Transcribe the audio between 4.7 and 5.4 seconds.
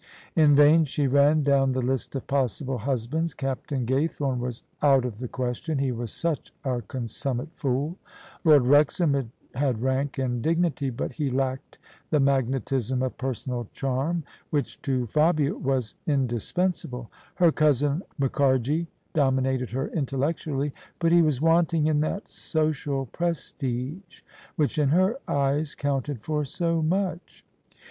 out of the